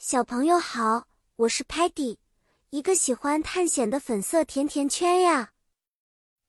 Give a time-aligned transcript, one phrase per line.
[0.00, 2.18] 小朋友好，我是 Patty，
[2.70, 5.50] 一个喜欢探险的粉色甜甜圈呀。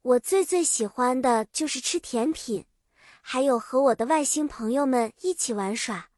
[0.04, 2.66] 我最最喜欢的就是吃甜品，
[3.22, 6.10] 还有和我的外星朋友们一起玩耍。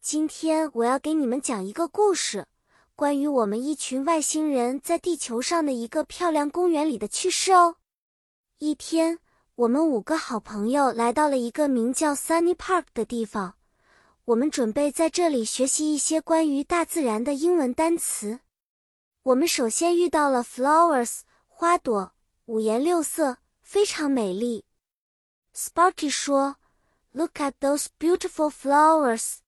[0.00, 2.46] 今天我要给你们讲一个故事，
[2.94, 7.78] 关于我们一群外星人在地球上的一个漂亮公园里的趣事哦。
[8.58, 9.18] 一天，
[9.56, 13.56] 我们五个好朋友来到了一个名叫 Sunny Park 的地方。
[14.26, 18.40] 我们准备在这里学习一些关于大自然的英文单词。
[19.22, 22.14] 我们首先遇到了 flowers 花朵，
[22.46, 24.64] 五颜六色，非常美丽。
[25.54, 26.56] Sparky 说
[27.12, 29.40] ：“Look at those beautiful flowers，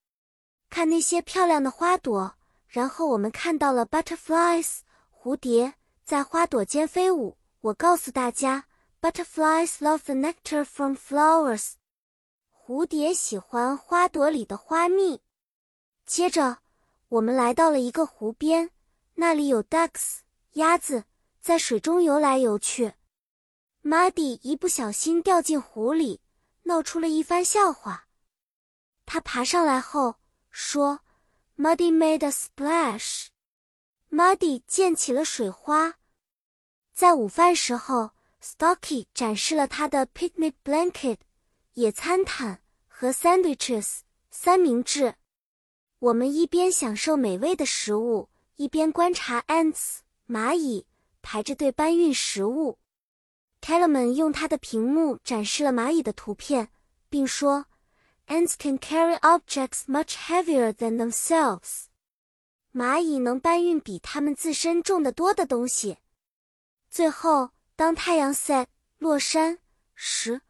[0.69, 2.35] 看那些漂亮的花朵。”
[2.69, 4.81] 然后我们看到了 butterflies
[5.11, 5.73] 蝴蝶
[6.05, 7.39] 在花朵间飞舞。
[7.63, 8.67] 我告诉大家
[9.01, 11.73] ，butterflies love the nectar from flowers。
[12.69, 15.23] 蝴蝶喜欢花朵里的花蜜。
[16.05, 16.59] 接着，
[17.09, 18.73] 我们来到了一个湖边，
[19.15, 20.19] 那里有 ducks
[20.55, 21.05] 鸭子
[21.41, 22.95] 在水中游来游去。
[23.85, 26.21] Muddy 一不小心掉进湖里，
[26.65, 28.09] 闹出了一番笑话。
[29.05, 30.17] 他爬上来后
[30.51, 31.03] 说
[31.57, 33.29] ：“Muddy made a splash。”
[34.11, 35.99] Muddy 溅起了水花。
[36.93, 38.11] 在午饭时候
[38.43, 41.19] ，Stocky 展示了他的 picnic blanket。
[41.77, 43.99] 野餐毯和 sandwiches
[44.31, 45.17] 三明治，
[45.99, 50.87] 我们一边享受美味的食物，一边观察 ants 蚂蚁
[51.21, 52.79] 排着队搬运食物。
[53.61, 56.71] Kellerman 用他的屏幕展示了蚂蚁的图片，
[57.11, 57.67] 并说
[58.27, 61.89] ：“Ants can carry objects much heavier than themselves。”
[62.73, 65.99] 蚂蚁能搬运比它们自身重得多的东西。
[66.89, 69.59] 最后，当太阳 set 落山
[69.95, 70.41] 时，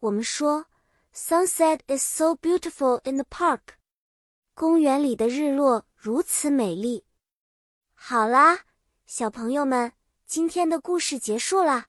[0.00, 0.66] 我们说
[1.12, 3.60] ，Sunset is so beautiful in the park。
[4.54, 7.04] 公园里的日落如此美丽。
[7.94, 8.60] 好啦，
[9.06, 9.92] 小朋友们，
[10.24, 11.88] 今天的故事结束啦。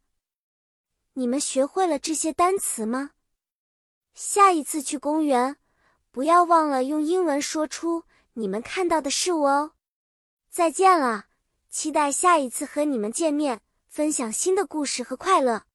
[1.14, 3.12] 你们学会了这些单词吗？
[4.16, 5.58] 下一次去公园，
[6.10, 9.74] 不要忘了用英文说出你们看到的事物哦。
[10.50, 11.26] 再见了，
[11.70, 15.69] 期待下一次和你们见面，分享新的故事和快乐。